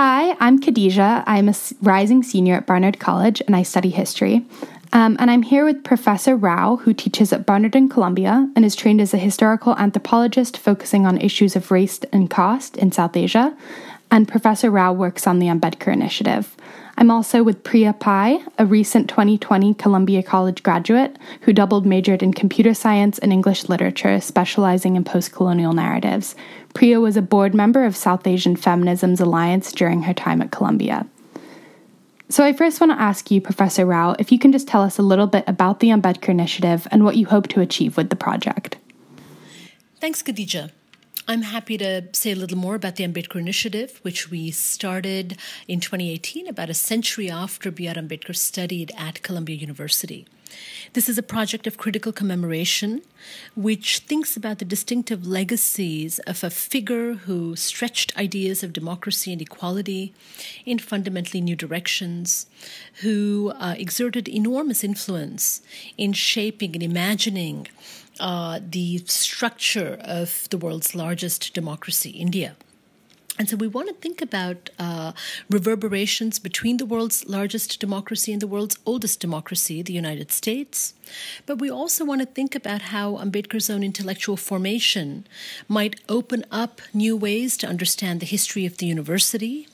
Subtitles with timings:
[0.00, 1.24] Hi, I'm Khadija.
[1.26, 4.46] I'm a rising senior at Barnard College and I study history.
[4.92, 8.76] Um, and I'm here with Professor Rao, who teaches at Barnard in Columbia and is
[8.76, 13.56] trained as a historical anthropologist focusing on issues of race and caste in South Asia.
[14.08, 16.54] And Professor Rao works on the Ambedkar Initiative.
[16.98, 22.32] I'm also with Priya Pai, a recent 2020 Columbia College graduate who doubled majored in
[22.32, 26.34] computer science and English literature, specializing in post colonial narratives.
[26.74, 31.06] Priya was a board member of South Asian Feminism's Alliance during her time at Columbia.
[32.30, 34.98] So, I first want to ask you, Professor Rao, if you can just tell us
[34.98, 38.16] a little bit about the Ambedkar Initiative and what you hope to achieve with the
[38.16, 38.76] project.
[40.00, 40.72] Thanks, Khadija.
[41.30, 45.36] I'm happy to say a little more about the Ambedkar Initiative, which we started
[45.68, 47.96] in 2018, about a century after B.R.
[47.96, 50.26] Ambedkar studied at Columbia University.
[50.94, 53.02] This is a project of critical commemoration
[53.54, 59.42] which thinks about the distinctive legacies of a figure who stretched ideas of democracy and
[59.42, 60.14] equality
[60.64, 62.46] in fundamentally new directions,
[63.02, 65.60] who uh, exerted enormous influence
[65.98, 67.66] in shaping and imagining
[68.20, 72.56] uh, the structure of the world's largest democracy, India.
[73.38, 75.12] And so we want to think about uh,
[75.48, 80.94] reverberations between the world's largest democracy and the world's oldest democracy, the United States.
[81.46, 85.24] But we also want to think about how Ambedkar's own intellectual formation
[85.68, 89.68] might open up new ways to understand the history of the university,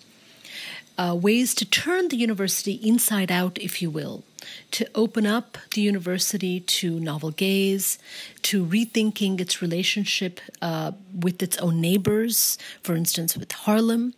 [0.99, 4.25] uh, ways to turn the university inside out, if you will,
[4.73, 7.99] to open up the university to novel gaze,
[8.43, 14.15] to rethinking its relationship uh, with its own neighbors, for instance, with Harlem,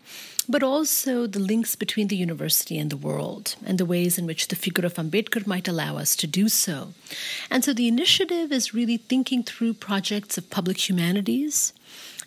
[0.49, 4.49] but also the links between the university and the world and the ways in which
[4.49, 6.95] the figure of Ambedkar might allow us to do so.
[7.51, 11.73] And so the initiative is really thinking through projects of public humanities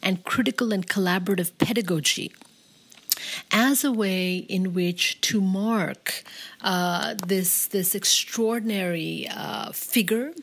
[0.01, 2.31] and critical and collaborative pedagogy
[3.51, 6.23] as a way in which to mark
[6.61, 10.33] uh, this this extraordinary uh, figure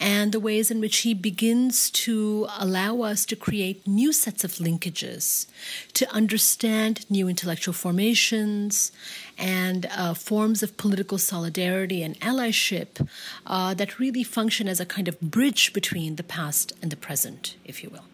[0.00, 4.52] and the ways in which he begins to allow us to create new sets of
[4.52, 5.46] linkages,
[5.92, 8.92] to understand new intellectual formations
[9.36, 13.06] and uh, forms of political solidarity and allyship
[13.46, 17.56] uh, that really function as a kind of bridge between the past and the present,
[17.64, 18.07] if you will.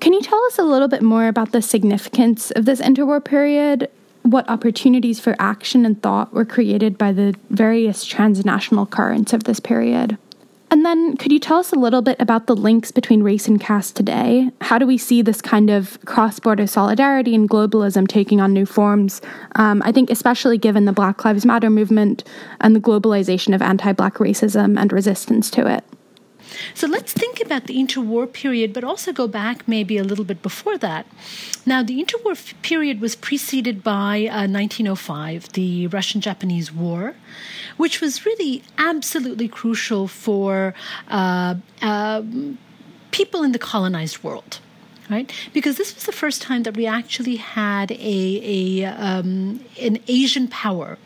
[0.00, 3.90] Can you tell us a little bit more about the significance of this interwar period?
[4.22, 9.58] What opportunities for action and thought were created by the various transnational currents of this
[9.58, 10.16] period?
[10.70, 13.60] And then, could you tell us a little bit about the links between race and
[13.60, 14.50] caste today?
[14.60, 18.66] How do we see this kind of cross border solidarity and globalism taking on new
[18.66, 19.20] forms?
[19.56, 22.22] Um, I think, especially given the Black Lives Matter movement
[22.60, 25.84] and the globalization of anti Black racism and resistance to it.
[26.74, 30.42] So let's think about the interwar period, but also go back maybe a little bit
[30.42, 31.06] before that.
[31.66, 37.14] Now, the interwar f- period was preceded by uh, 1905, the Russian Japanese War,
[37.76, 40.74] which was really absolutely crucial for
[41.08, 42.22] uh, uh,
[43.10, 44.60] people in the colonized world
[45.10, 45.32] right?
[45.52, 50.48] Because this was the first time that we actually had a, a um, an Asian
[50.48, 50.98] power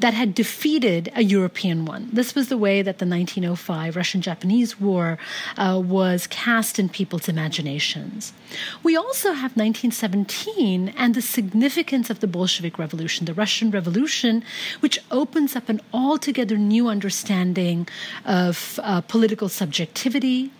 [0.00, 2.08] that had defeated a European one.
[2.12, 5.18] This was the way that the 1905 Russian Japanese War
[5.56, 8.32] uh, was cast in people's imaginations.
[8.82, 14.44] We also have 1917 and the significance of the Bolshevik Revolution, the Russian Revolution,
[14.80, 17.88] which opens up an altogether new understanding
[18.24, 20.50] of uh, political subjectivity,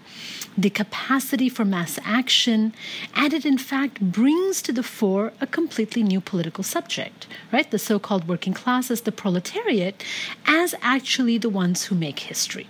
[0.57, 2.75] the capacity for mass action,
[3.15, 7.71] and it in fact brings to the fore a completely new political subject, right?
[7.71, 10.05] The so called working classes, the proletariat,
[10.47, 12.67] as actually the ones who make history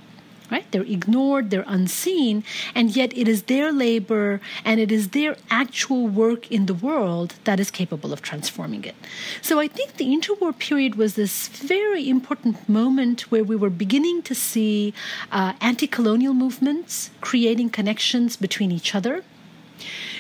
[0.50, 0.71] right?
[0.71, 2.44] They're ignored, they're unseen,
[2.75, 7.34] and yet it is their labor and it is their actual work in the world
[7.44, 8.94] that is capable of transforming it.
[9.43, 14.22] So I think the interwar period was this very important moment where we were beginning
[14.22, 14.93] to see
[15.33, 19.22] uh, anti colonial movements creating connections between each other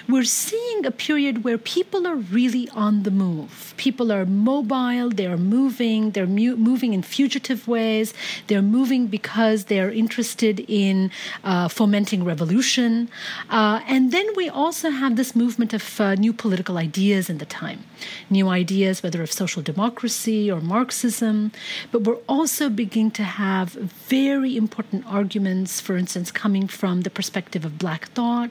[0.08, 3.74] we're seeing a period where people are really on the move.
[3.76, 8.14] People are mobile, they're moving, they're mu- moving in fugitive ways,
[8.46, 11.10] they're moving because they're interested in
[11.44, 13.08] uh, fomenting revolution.
[13.48, 17.46] Uh, and then we also have this movement of uh, new political ideas in the
[17.46, 17.84] time.
[18.28, 21.52] New ideas, whether of social democracy or Marxism,
[21.92, 27.64] but we're also beginning to have very important arguments, for instance, coming from the perspective
[27.64, 28.50] of black thought,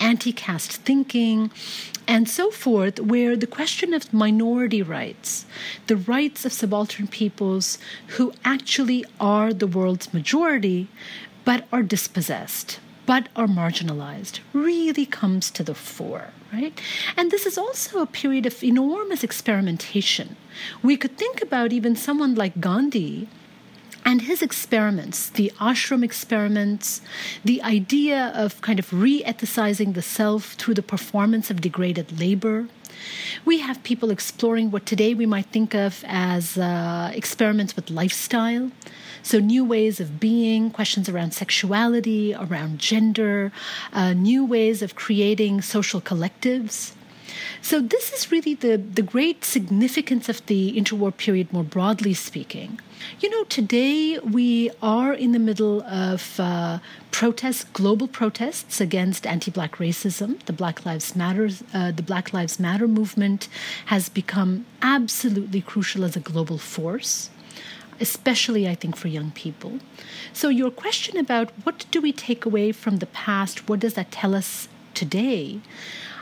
[0.00, 1.50] anti caste thinking,
[2.06, 5.46] and so forth, where the question of minority rights,
[5.86, 7.78] the rights of subaltern peoples
[8.16, 10.88] who actually are the world's majority
[11.44, 16.78] but are dispossessed but are marginalized really comes to the fore, right?
[17.16, 20.36] And this is also a period of enormous experimentation.
[20.82, 23.28] We could think about even someone like Gandhi
[24.06, 27.02] and his experiments, the ashram experiments,
[27.44, 32.68] the idea of kind of re ethicizing the self through the performance of degraded labor.
[33.44, 38.70] We have people exploring what today we might think of as uh, experiments with lifestyle.
[39.24, 43.50] So, new ways of being, questions around sexuality, around gender,
[43.92, 46.92] uh, new ways of creating social collectives.
[47.62, 52.80] So, this is really the, the great significance of the interwar period, more broadly speaking.
[53.20, 56.78] You know, today we are in the middle of uh,
[57.10, 60.42] protests, global protests against anti-black racism.
[60.46, 63.48] The Black Lives Matter, uh, the Black Lives Matter movement
[63.86, 67.30] has become absolutely crucial as a global force
[68.00, 69.78] especially I think for young people.
[70.32, 74.10] So, your question about what do we take away from the past, what does that
[74.10, 75.60] tell us today?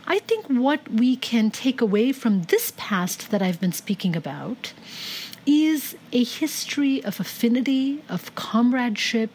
[0.06, 4.75] I think what we can take away from this past that I've been speaking about
[5.47, 9.31] is a history of affinity, of comradeship,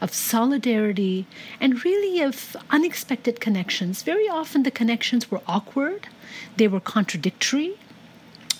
[0.00, 1.26] of solidarity,
[1.60, 4.02] and really of unexpected connections.
[4.02, 6.08] Very often the connections were awkward,
[6.56, 7.78] they were contradictory,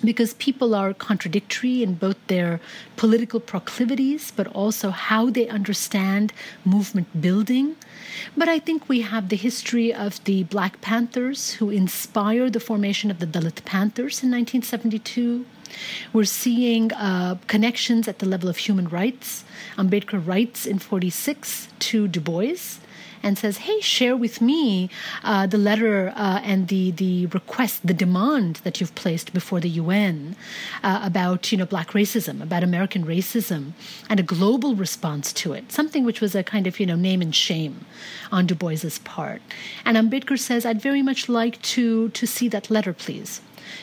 [0.06, 2.60] because people are contradictory in both their
[2.96, 6.32] political proclivities, but also how they understand
[6.64, 7.76] movement building.
[8.36, 13.10] But I think we have the history of the Black Panthers who inspired the formation
[13.10, 15.44] of the Dalit Panthers in 1972.
[16.12, 19.44] We're seeing uh, connections at the level of human rights.
[19.76, 22.78] Ambedkar writes in 46 to Du Bois
[23.26, 24.88] and says, "Hey, share with me
[25.24, 29.74] uh, the letter uh, and the the request, the demand that you've placed before the
[29.84, 30.36] UN
[30.84, 33.62] uh, about you know black racism, about American racism,
[34.08, 35.72] and a global response to it.
[35.72, 37.84] Something which was a kind of you know name and shame
[38.30, 39.42] on Du Bois's part.
[39.84, 43.40] And Ambedkar says, "I'd very much like to to see that letter, please."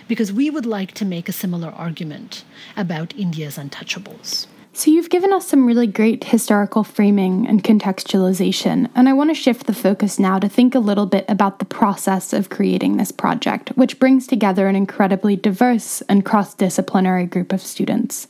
[0.08, 2.46] Because we would like to make a similar argument
[2.78, 4.48] about India's untouchables.
[4.76, 9.36] So, you've given us some really great historical framing and contextualization, and I want to
[9.36, 13.12] shift the focus now to think a little bit about the process of creating this
[13.12, 18.28] project, which brings together an incredibly diverse and cross disciplinary group of students.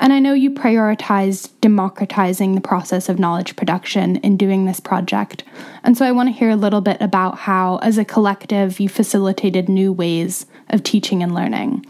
[0.00, 5.44] And I know you prioritized democratizing the process of knowledge production in doing this project.
[5.84, 8.88] And so I want to hear a little bit about how, as a collective, you
[8.88, 11.86] facilitated new ways of teaching and learning.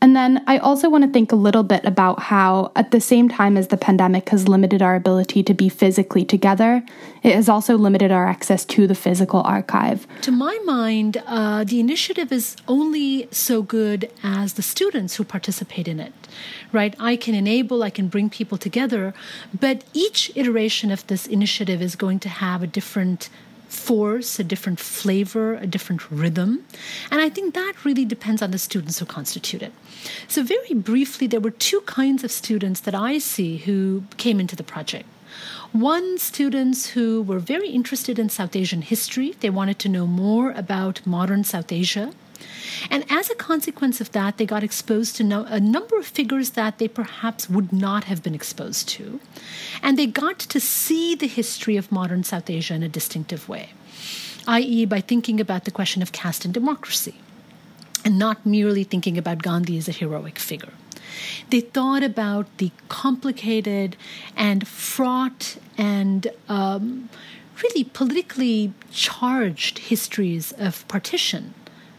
[0.00, 3.28] And then I also want to think a little bit about how, at the same
[3.28, 6.84] time as the pandemic has limited our ability to be physically together,
[7.24, 10.06] it has also limited our access to the physical archive.
[10.22, 15.88] To my mind, uh, the initiative is only so good as the students who participate
[15.88, 16.12] in it,
[16.72, 16.94] right?
[17.00, 19.14] I can enable, I can bring people together,
[19.58, 23.28] but each iteration of this initiative is going to have a different
[23.88, 26.50] force, a different flavor, a different rhythm.
[27.10, 29.72] And I think that really depends on the students who constitute it.
[30.28, 34.56] So, very briefly, there were two kinds of students that I see who came into
[34.56, 35.08] the project.
[35.72, 39.34] One, students who were very interested in South Asian history.
[39.40, 42.12] They wanted to know more about modern South Asia.
[42.90, 46.50] And as a consequence of that, they got exposed to no, a number of figures
[46.50, 49.20] that they perhaps would not have been exposed to.
[49.82, 53.70] And they got to see the history of modern South Asia in a distinctive way,
[54.48, 57.14] i.e., by thinking about the question of caste and democracy,
[58.04, 60.72] and not merely thinking about Gandhi as a heroic figure.
[61.50, 63.96] They thought about the complicated
[64.36, 67.08] and fraught and um,
[67.62, 71.54] really politically charged histories of partition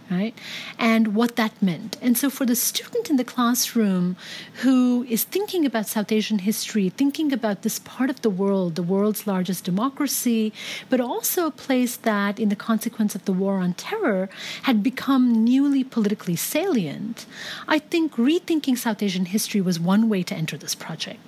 [0.09, 0.37] right?
[0.77, 1.97] And what that meant.
[2.01, 4.15] And so, for the student in the classroom
[4.61, 8.83] who is thinking about South Asian history, thinking about this part of the world, the
[8.83, 10.53] world's largest democracy,
[10.89, 14.29] but also a place that, in the consequence of the war on terror,
[14.63, 17.25] had become newly politically salient,
[17.67, 21.19] I think rethinking South Asian history was one way to enter this project.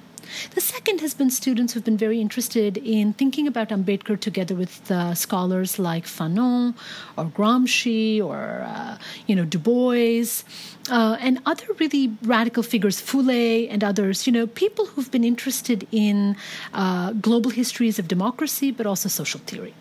[0.52, 4.90] The second has been students who've been very interested in thinking about Ambedkar together with
[4.92, 6.74] uh, scholars like Fanon
[7.18, 8.98] or Gramsci or uh,
[9.28, 10.44] you know Du Bois
[10.90, 14.26] uh, and other really radical figures, Phule and others.
[14.28, 16.36] You know, people who've been interested in
[16.74, 19.74] uh, global histories of democracy, but also social theory.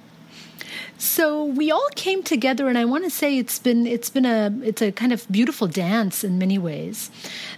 [1.00, 4.52] So we all came together, and I want to say it's been it's been a
[4.62, 7.10] it's a kind of beautiful dance in many ways.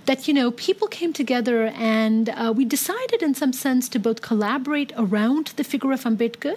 [0.06, 4.22] That you know people came together, and uh, we decided in some sense to both
[4.22, 6.56] collaborate around the figure of Ambedkar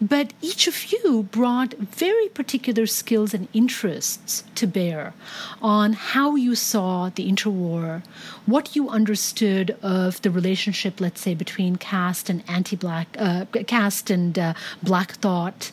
[0.00, 5.12] But each of you brought very particular skills and interests to bear
[5.60, 8.02] on how you saw the interwar,
[8.46, 14.38] what you understood of the relationship, let's say, between caste and anti-black, uh, caste and
[14.38, 15.70] uh, black thought,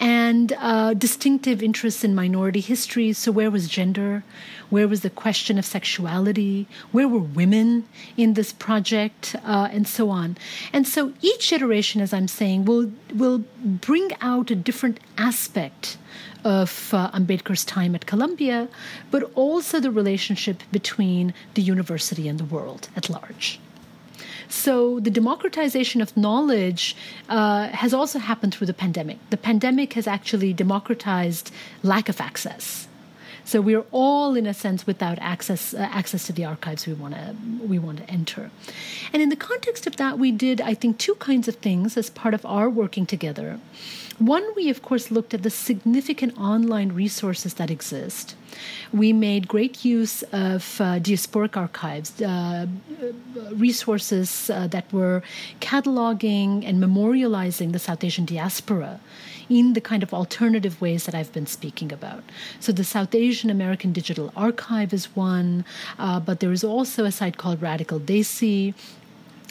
[0.00, 3.18] and uh, distinctive interests in minority histories.
[3.18, 4.24] So, where was gender?
[4.72, 6.66] Where was the question of sexuality?
[6.92, 7.86] Where were women
[8.16, 9.36] in this project?
[9.44, 10.38] Uh, and so on.
[10.72, 15.98] And so, each iteration, as I'm saying, will, will bring out a different aspect
[16.42, 18.66] of uh, Ambedkar's time at Columbia,
[19.10, 23.60] but also the relationship between the university and the world at large.
[24.48, 26.96] So the democratization of knowledge
[27.28, 29.18] uh, has also happened through the pandemic.
[29.28, 31.52] The pandemic has actually democratized
[31.82, 32.88] lack of access.
[33.44, 37.14] So we're all, in a sense, without access uh, access to the archives we want
[37.14, 37.34] to
[37.66, 38.50] we want to enter.
[39.12, 42.10] And in the context of that, we did, I think, two kinds of things as
[42.10, 43.58] part of our working together.
[44.22, 48.36] One, we of course looked at the significant online resources that exist.
[48.92, 52.68] We made great use of uh, diasporic archives, uh,
[53.50, 55.24] resources uh, that were
[55.58, 59.00] cataloging and memorializing the South Asian diaspora
[59.50, 62.22] in the kind of alternative ways that I've been speaking about.
[62.60, 65.64] So, the South Asian American Digital Archive is one,
[65.98, 68.74] uh, but there is also a site called Radical Desi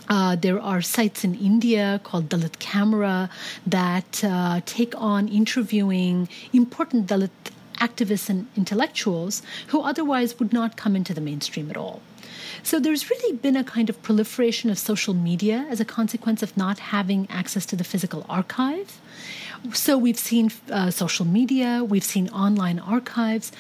[0.10, 3.30] uh, there are sites in India called Dalit Camera
[3.66, 7.30] that uh, take on interviewing important Dalit
[7.78, 12.02] activists and intellectuals who otherwise would not come into the mainstream at all.
[12.64, 16.56] So there's really been a kind of proliferation of social media as a consequence of
[16.56, 19.00] not having access to the physical archive.
[19.74, 23.52] So we've seen uh, social media, we've seen online archives,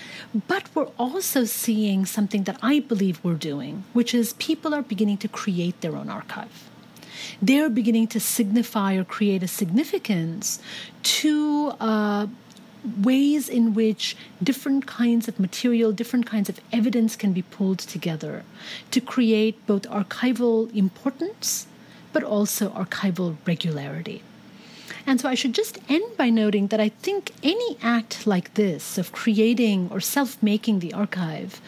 [0.47, 5.17] but we're also seeing something that I believe we're doing, which is people are beginning
[5.17, 6.69] to create their own archive.
[7.41, 10.59] They're beginning to signify or create a significance
[11.03, 12.27] to uh,
[13.01, 18.43] ways in which different kinds of material, different kinds of evidence can be pulled together
[18.91, 21.67] to create both archival importance
[22.13, 24.21] but also archival regularity.
[25.05, 28.97] And so I should just end by noting that I think any act like this
[28.97, 31.61] of creating or self making the archive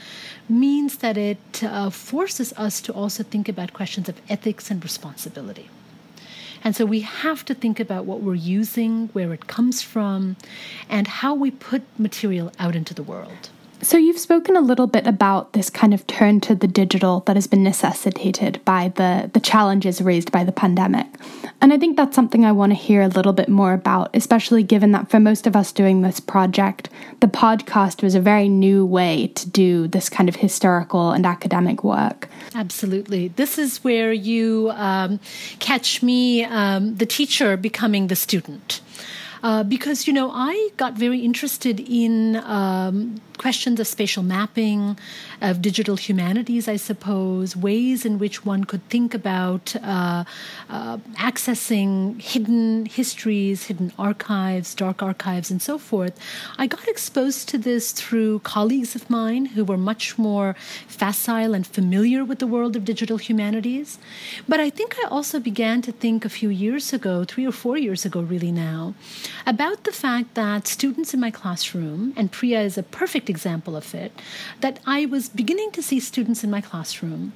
[0.47, 5.69] means that it uh, forces us to also think about questions of ethics and responsibility.
[6.63, 10.37] And so we have to think about what we're using, where it comes from,
[10.89, 13.49] and how we put material out into the world.
[13.83, 17.35] So, you've spoken a little bit about this kind of turn to the digital that
[17.35, 21.05] has been necessitated by the, the challenges raised by the pandemic.
[21.59, 24.63] And I think that's something I want to hear a little bit more about, especially
[24.63, 26.87] given that for most of us doing this project,
[27.19, 31.83] the podcast was a very new way to do this kind of historical and academic
[31.83, 32.29] work.
[32.55, 33.29] Absolutely.
[33.29, 35.19] This is where you um,
[35.59, 38.79] catch me, um, the teacher, becoming the student.
[39.43, 44.97] Uh, because, you know, I got very interested in um, questions of spatial mapping,
[45.41, 50.23] of digital humanities, I suppose, ways in which one could think about uh,
[50.69, 56.17] uh, accessing hidden histories, hidden archives, dark archives, and so forth.
[56.57, 60.55] I got exposed to this through colleagues of mine who were much more
[60.87, 63.97] facile and familiar with the world of digital humanities.
[64.47, 67.77] But I think I also began to think a few years ago, three or four
[67.77, 68.93] years ago, really now,
[69.45, 73.93] about the fact that students in my classroom, and Priya is a perfect example of
[73.93, 74.11] it,
[74.61, 77.33] that I was beginning to see students in my classroom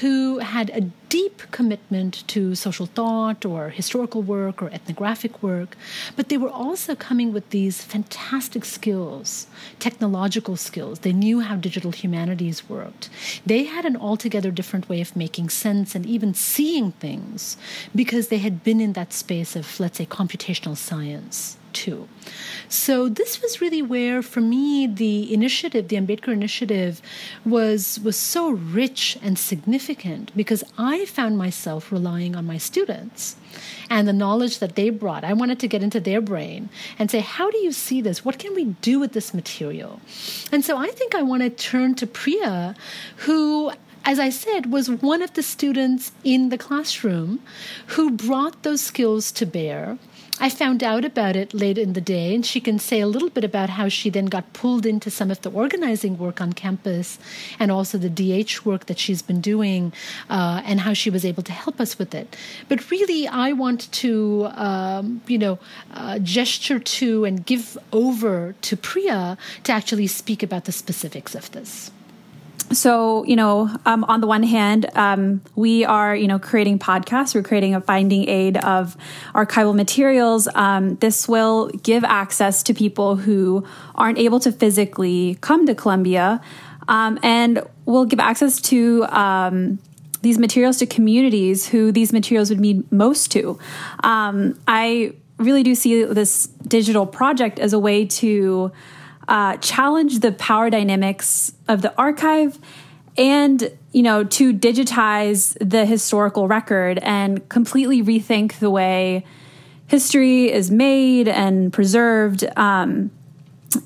[0.00, 5.76] who had a deep commitment to social thought or historical work or ethnographic work,
[6.16, 9.46] but they were also coming with these fantastic skills,
[9.78, 11.00] technological skills.
[11.00, 13.08] They knew how digital humanities worked.
[13.44, 17.56] They had an altogether different way of making sense and even seeing things
[17.94, 22.08] because they had been in that space of, let's say, computational science too.
[22.68, 27.00] So this was really where, for me, the initiative, the Ambedkar initiative,
[27.44, 33.36] was was so rich and significant because I found myself relying on my students
[33.90, 35.22] and the knowledge that they brought.
[35.22, 36.68] I wanted to get into their brain
[36.98, 38.24] and say, how do you see this?
[38.24, 40.00] What can we do with this material?
[40.50, 42.74] And so I think I want to turn to Priya,
[43.24, 43.70] who
[44.06, 47.40] as I said, was one of the students in the classroom
[47.94, 49.98] who brought those skills to bear
[50.38, 53.30] I found out about it late in the day, and she can say a little
[53.30, 57.18] bit about how she then got pulled into some of the organizing work on campus
[57.58, 59.94] and also the DH work that she's been doing
[60.28, 62.36] uh, and how she was able to help us with it.
[62.68, 65.58] But really, I want to, um, you know,
[65.94, 71.50] uh, gesture to and give over to Priya to actually speak about the specifics of
[71.52, 71.90] this.
[72.72, 77.34] So you know um, on the one hand um, we are you know creating podcasts.
[77.34, 78.96] We're creating a finding aid of
[79.34, 80.48] archival materials.
[80.54, 86.40] Um, this will give access to people who aren't able to physically come to columbia
[86.88, 89.78] um, and will give access to um,
[90.22, 93.58] these materials to communities who these materials would mean most to.
[94.02, 98.72] Um, i really do see this digital project as a way to
[99.28, 102.58] uh, challenge the power dynamics of the archive
[103.18, 109.24] and you know to digitize the historical record and completely rethink the way
[109.88, 113.10] history is made and preserved um,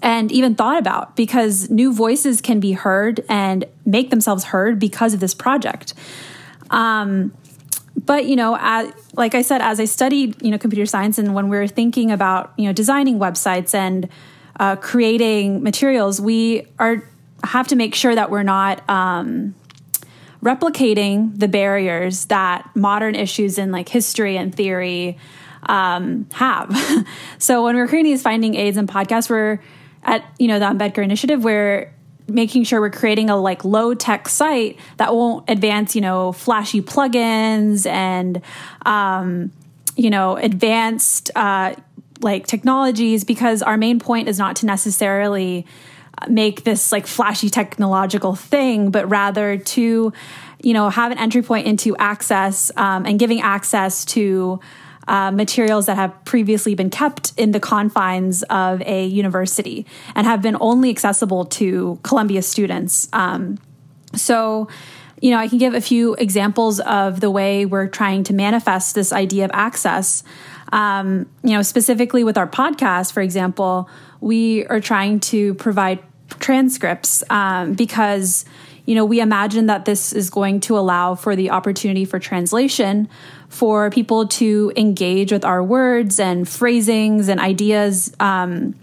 [0.03, 5.15] and even thought about because new voices can be heard and make themselves heard because
[5.15, 5.95] of this project.
[6.71, 7.33] Um,
[7.97, 11.35] but you know as, like i said as i studied you know computer science and
[11.35, 14.09] when we were thinking about you know designing websites and
[14.61, 17.03] uh, creating materials, we are
[17.43, 19.55] have to make sure that we're not um,
[20.45, 25.17] replicating the barriers that modern issues in like history and theory
[25.63, 26.71] um, have.
[27.39, 29.61] so when we're creating these finding aids and podcasts, we're
[30.03, 31.91] at you know the Ambedkar Initiative, we're
[32.29, 36.83] making sure we're creating a like low tech site that won't advance you know flashy
[36.83, 38.43] plugins and
[38.85, 39.53] um,
[39.97, 41.75] you know advanced uh,
[42.21, 45.67] like technologies because our main point is not to necessarily
[46.29, 50.13] make this like flashy technological thing, but rather to,
[50.63, 54.61] you know, have an entry point into access um, and giving access to
[55.09, 60.43] uh, materials that have previously been kept in the confines of a university and have
[60.43, 63.09] been only accessible to Columbia students.
[63.13, 63.59] Um,
[64.15, 64.69] so,
[65.21, 68.95] you know, I can give a few examples of the way we're trying to manifest
[68.95, 70.23] this idea of access.
[70.73, 73.89] Um, you know, specifically with our podcast, for example,
[74.21, 76.01] we are trying to provide
[76.39, 78.45] transcripts um, because
[78.87, 83.09] you know we imagine that this is going to allow for the opportunity for translation
[83.49, 88.75] for people to engage with our words and phrasings and ideas um,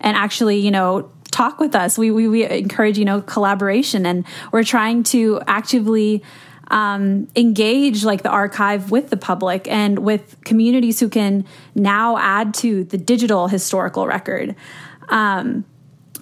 [0.00, 4.24] and actually you know talk with us we, we, we encourage you know collaboration and
[4.52, 6.22] we're trying to actively
[6.68, 12.54] um, engage like the archive with the public and with communities who can now add
[12.54, 14.54] to the digital historical record.
[15.08, 15.64] Um,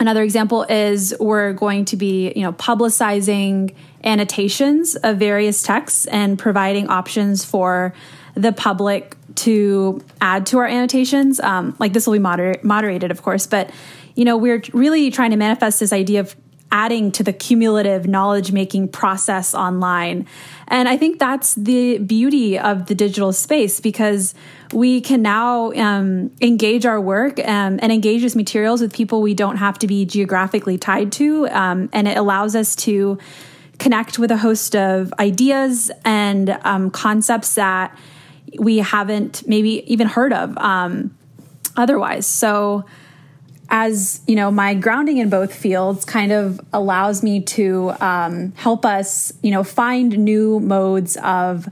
[0.00, 6.38] another example is we're going to be, you know, publicizing annotations of various texts and
[6.38, 7.94] providing options for
[8.34, 11.38] the public to add to our annotations.
[11.40, 13.70] Um, like this will be moder- moderated, of course, but
[14.14, 16.36] you know, we're really trying to manifest this idea of
[16.72, 20.26] adding to the cumulative knowledge making process online.
[20.68, 24.34] And I think that's the beauty of the digital space because
[24.72, 29.34] we can now um, engage our work um, and engage with materials with people we
[29.34, 31.46] don't have to be geographically tied to.
[31.48, 33.18] Um, and it allows us to
[33.78, 37.96] connect with a host of ideas and um, concepts that
[38.58, 41.14] we haven't maybe even heard of um,
[41.76, 42.26] otherwise.
[42.26, 42.86] So,
[43.72, 48.84] as you know my grounding in both fields kind of allows me to um, help
[48.84, 51.66] us you know find new modes of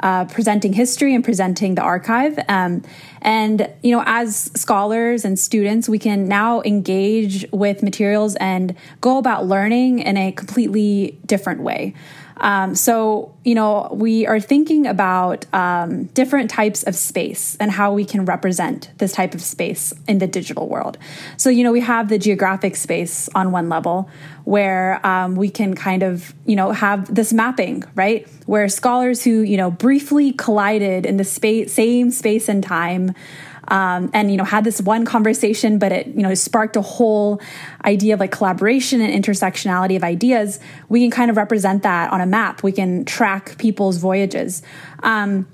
[0.00, 2.38] uh, presenting history and presenting the archive.
[2.48, 2.82] Um,
[3.22, 9.16] and you know as scholars and students we can now engage with materials and go
[9.16, 11.94] about learning in a completely different way
[12.38, 17.92] um, so, you know, we are thinking about um, different types of space and how
[17.92, 20.98] we can represent this type of space in the digital world.
[21.36, 24.08] So, you know, we have the geographic space on one level
[24.44, 28.28] where um, we can kind of, you know, have this mapping, right?
[28.46, 33.14] Where scholars who, you know, briefly collided in the space, same space and time
[33.68, 37.40] um, and you know had this one conversation but it you know sparked a whole
[37.84, 40.60] idea of like collaboration and intersectionality of ideas.
[40.88, 42.62] We can kind of represent that on a map.
[42.62, 44.62] We can track people's voyages.
[45.02, 45.46] Um,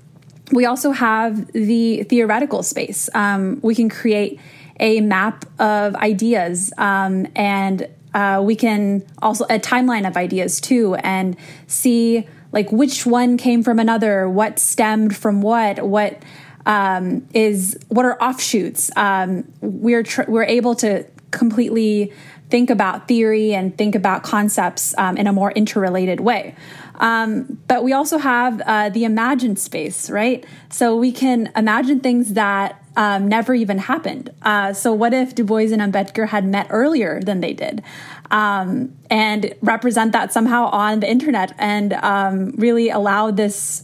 [0.51, 3.09] we also have the theoretical space.
[3.13, 4.39] Um, we can create
[4.79, 10.95] a map of ideas um, and uh, we can also a timeline of ideas too
[10.95, 16.21] and see like which one came from another what stemmed from what what
[16.65, 18.91] um, is what are offshoots.
[18.95, 22.11] Um, we're tr- we're able to completely
[22.49, 26.53] think about theory and think about concepts um, in a more interrelated way.
[26.95, 30.45] Um, but we also have uh, the imagined space, right?
[30.69, 34.29] So we can imagine things that um, never even happened.
[34.41, 37.81] Uh, so what if Du Bois and Ambedkar had met earlier than they did?
[38.29, 43.83] Um, and represent that somehow on the internet and um, really allow this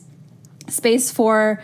[0.68, 1.62] space for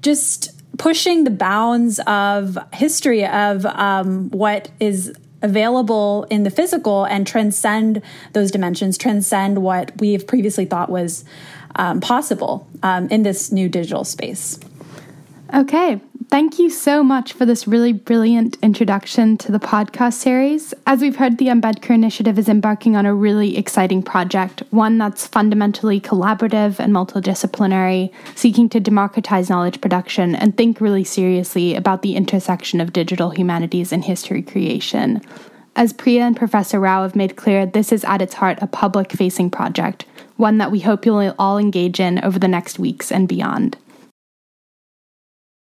[0.00, 7.26] just pushing the bounds of history of um, what is available in the physical and
[7.26, 11.24] transcend those dimensions, transcend what we have previously thought was
[11.76, 14.58] um, possible um, in this new digital space.
[15.54, 20.74] Okay, thank you so much for this really brilliant introduction to the podcast series.
[20.86, 25.26] As we've heard, the Ambedkar Initiative is embarking on a really exciting project, one that's
[25.26, 32.14] fundamentally collaborative and multidisciplinary, seeking to democratize knowledge production and think really seriously about the
[32.14, 35.22] intersection of digital humanities and history creation.
[35.76, 39.12] As Priya and Professor Rao have made clear, this is at its heart a public
[39.12, 40.04] facing project,
[40.36, 43.78] one that we hope you'll all engage in over the next weeks and beyond.